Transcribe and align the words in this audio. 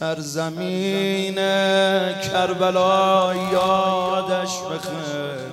سرزمین 0.00 1.34
کربلا 2.20 3.34
یادش 3.52 4.58
بخیر. 4.58 5.50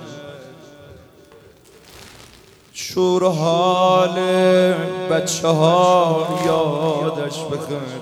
شور 2.72 3.24
حال 3.24 4.14
بچه 5.10 5.48
ها 5.48 6.38
یادش 6.46 7.38
بخیر. 7.38 8.00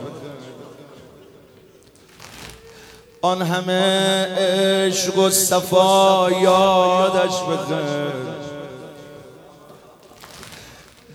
آن 3.22 3.42
همه 3.42 4.26
عشق 4.38 5.19
و 5.19 5.31
صفا 5.31 6.31
یادش 6.31 7.40
بخیر. 7.42 8.26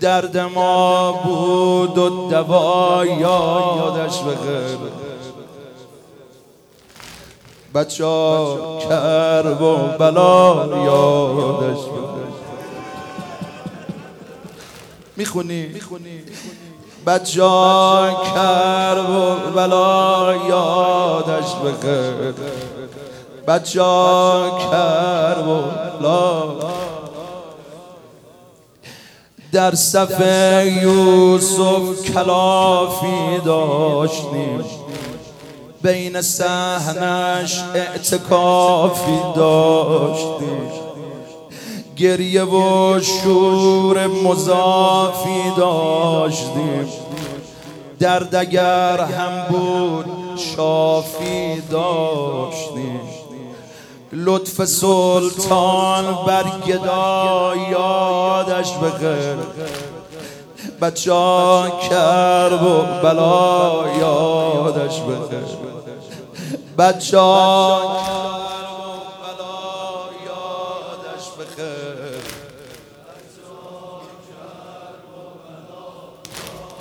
درد 0.00 0.38
ما 0.38 1.12
بود 1.12 1.98
و 1.98 2.30
دوا 2.30 3.06
یادش 3.06 4.18
بخیر. 4.18 5.01
بچه 7.74 8.04
کرب 8.88 9.62
و 9.62 9.76
بلا 9.98 10.68
یادش 10.84 11.78
می‌خونی؟ 15.16 15.66
بچه 17.06 17.40
کرب 18.34 19.10
و 19.10 19.50
بلا 19.50 20.34
یادش 20.48 21.54
بخیر 21.54 22.34
بچه 23.46 23.80
کرب 24.70 25.48
و 25.48 25.62
بلا. 26.00 26.52
در 29.52 29.74
صف 29.74 30.20
یوسف 30.82 32.12
کلافی 32.14 33.40
داشتیم. 33.44 34.64
بین 35.82 36.20
سهنش 36.20 37.60
اعتکافی 37.74 39.20
داشتیم 39.36 40.70
گریه 41.96 42.44
و 42.44 43.00
شور 43.00 44.06
مضافی 44.06 45.42
داشتیم 45.56 46.88
درد 47.98 48.34
اگر 48.34 49.00
هم 49.00 49.46
بود 49.48 50.06
شافی 50.56 51.60
داشتیم 51.60 53.00
لطف 54.12 54.64
سلطان 54.64 56.04
بر 56.26 56.44
گدا 56.66 57.52
یادش 57.70 58.72
بخیر. 58.72 59.36
بچه 60.80 61.12
کرب 61.90 62.62
و 62.62 62.82
بلا 63.02 63.84
یادش 64.00 65.00
بخیر. 65.00 65.71
بچه 66.78 67.18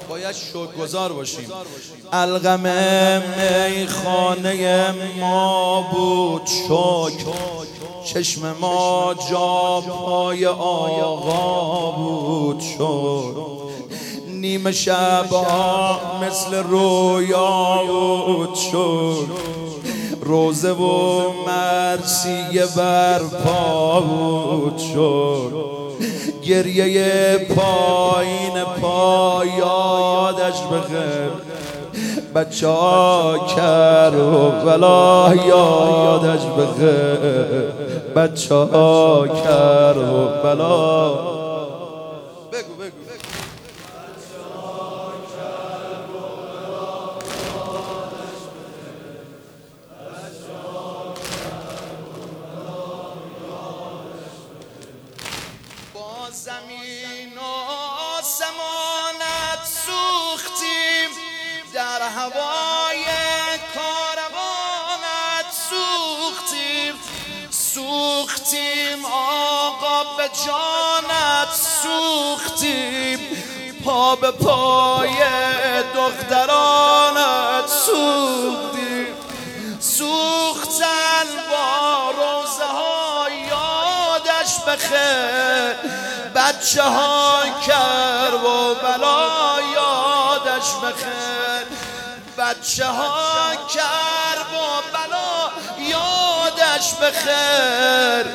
باید 0.09 0.35
گذار 0.79 1.13
باشیم. 1.13 1.51
الغم 2.13 2.59
میخانه 3.69 4.91
ما 5.19 5.81
بود 5.91 6.45
شک. 6.45 7.25
چشم 8.05 8.55
ما 8.61 9.15
جا 9.29 9.81
پای 9.81 10.45
آقا 10.45 11.91
بود 11.91 12.59
شد 12.59 13.35
نیمه 14.27 14.71
شب 14.71 15.25
مثل 16.21 16.55
رویا 16.55 17.83
بود 17.87 18.55
شد 18.55 19.60
روزه 20.21 20.71
و 20.71 21.21
مرسیه 21.47 22.65
برپا 22.75 23.99
بود 23.99 24.77
شد. 24.77 25.71
گریه 26.43 27.37
پایین 27.37 28.63
پا 28.81 29.43
یادش 29.45 30.61
بخیر 30.61 31.31
بچه 32.35 32.67
کر 33.55 34.15
و 34.15 34.51
بلا 34.65 35.35
یادش 35.47 36.45
بخیر 36.45 37.71
بچه 38.15 38.67
کر 39.43 39.97
و 39.97 40.43
بلا 40.43 41.40
در 61.73 62.01
هوای 62.01 63.05
کاروانت 63.75 65.47
سوختیم 65.69 66.93
سوختیم 67.49 69.05
آقا 69.05 70.03
به 70.17 70.29
جانت 70.45 71.53
سوختیم. 71.83 73.19
پا 73.85 74.15
به 74.15 74.31
پای 74.31 75.17
دخترانت 75.95 77.67
سوختیم. 77.67 79.07
سوختن 79.79 81.27
با 81.51 82.11
روزه 82.11 82.65
ها 82.65 83.27
یادش 83.49 84.59
بخیر 84.67 85.91
بچه 86.35 86.83
ها 86.83 87.43
کر 87.65 88.35
و 88.35 88.75
بلا 88.75 89.31
یادش 90.61 90.75
بخیر 90.75 91.67
بچه 92.37 92.85
ها 92.85 93.55
کر 93.73 94.39
و 94.41 94.81
بلا 94.93 95.49
یادش 95.89 96.93
بخیر 96.93 98.25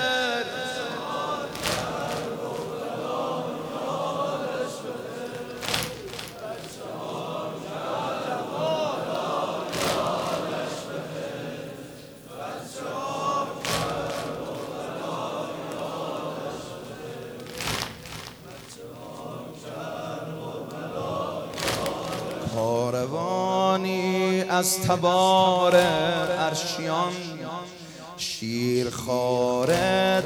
از 24.57 24.81
تبار 24.81 25.77
ارشیان 26.39 27.13
شیرخواره 28.17 29.75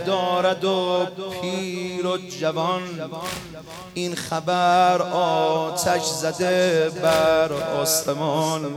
دارد 0.07 0.65
و 0.65 1.07
پیر 1.43 2.07
و 2.07 2.19
جوان. 2.41 2.83
این 3.95 4.15
خبر 4.15 5.03
آتش 5.13 6.03
زده 6.03 6.91
بر 7.03 7.53
آسمان. 7.53 8.75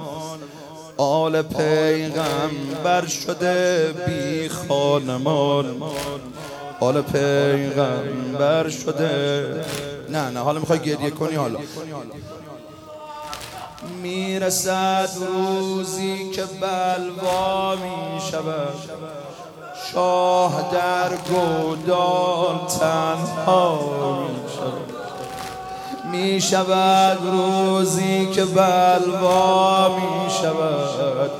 آل 0.97 1.41
پیغمبر 1.41 3.05
شده 3.07 3.93
بی 4.07 4.49
خانمان. 4.49 5.81
آل 6.79 7.01
پیغمبر 7.01 8.69
شده. 8.69 9.65
نه 10.09 10.29
نه 10.29 10.39
حالا 10.39 10.59
می‌خوای 10.59 10.79
گریه 10.79 11.09
کنی 11.09 11.35
حالا. 11.35 11.59
می‌رسد 14.01 15.09
روزی 15.19 16.31
که 16.31 16.43
بلوا 16.61 17.75
می 17.75 18.21
شود 18.31 18.73
شاه 19.91 20.69
در 20.71 21.09
گودال 21.15 22.67
تنها 22.79 23.79
می 24.27 24.49
شود 24.55 24.93
می 26.11 26.41
شود 26.41 27.17
روزی 27.31 28.25
که 28.31 28.45
بلوا 28.45 29.89
می 29.89 30.31
شود 30.41 31.31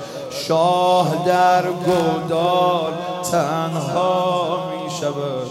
شاه 0.48 1.26
در 1.26 1.64
گودال 1.64 2.94
تنها 3.32 4.58
می 4.70 4.92
شود 4.92 5.48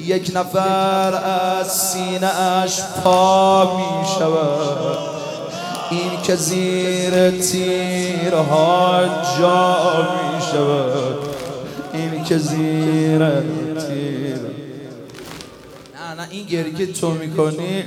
یک 0.00 0.32
نفر 0.34 1.14
از 1.24 1.72
سینه 1.72 2.40
اش 2.40 2.80
پا 3.04 3.64
می 3.76 4.08
شود 4.18 5.17
این 5.90 6.22
که 6.22 6.36
زیر 6.36 7.30
تیرها 7.30 9.04
جا 9.38 9.76
می 10.00 10.42
شود 10.52 11.18
این 11.92 12.24
که 12.24 12.38
زیر 12.38 13.18
تیر. 13.18 14.38
نه 15.94 16.14
نه 16.16 16.26
این 16.30 16.46
گری 16.46 16.74
که 16.74 16.92
تو 16.92 17.10
می‌کنی 17.10 17.84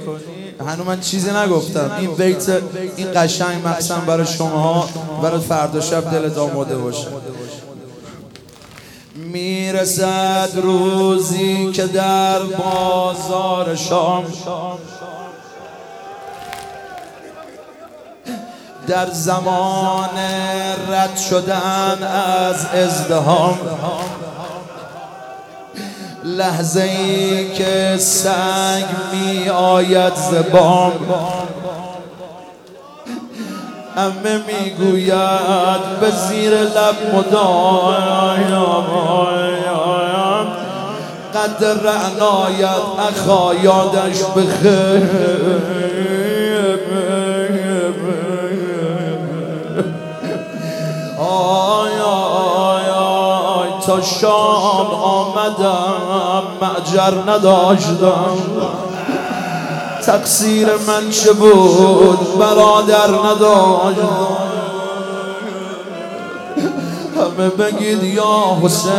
هنو 0.67 0.83
من 0.83 0.99
چیزی 0.99 1.31
نگفتم. 1.31 1.91
این 1.99 2.15
بیت 2.15 2.49
این 2.95 3.07
قشنگ 3.15 3.67
مقصم 3.67 4.03
برای 4.07 4.25
شما 4.25 4.89
برای 5.23 5.39
فردا 5.39 5.81
شب 5.81 6.11
دلت 6.11 6.37
آماده 6.37 6.77
باشه. 6.77 7.07
می‌رسد 9.15 10.49
روزی 10.55 11.71
که 11.71 11.87
در 11.87 12.39
بازار 12.39 13.75
شام 13.75 14.25
در 18.91 19.11
زمان 19.11 20.09
رد 20.89 21.17
شدن 21.29 22.03
از 22.03 22.65
ازدهام 22.65 23.59
لحظه 26.23 26.81
ای 26.81 27.53
که 27.53 27.97
سنگ 27.97 28.85
می 29.11 29.49
آید 29.49 30.13
زبام 30.15 30.91
امه 33.97 34.41
می‌گوید 34.47 35.99
به 36.01 36.11
زیر 36.11 36.51
لب 36.51 37.15
مدایم 37.15 38.61
قد 41.33 41.65
رعنایت 41.65 42.81
اخا 43.09 43.55
یادش 43.55 44.23
بخیر 44.23 45.80
شام 54.01 54.87
آمدم 54.87 56.43
معجر 56.61 57.31
نداشتم. 57.31 58.37
تقصیر 60.05 60.67
من 60.67 61.09
چه 61.09 61.33
بود؟ 61.33 62.37
برادر 62.39 63.07
نداشتم. 63.07 64.37
همه 67.15 67.49
بگید 67.49 68.03
یا 68.03 68.57
حسین. 68.63 68.91